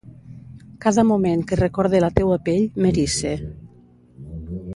[0.85, 3.35] Cada moment que recorde la teua pell, m’erice.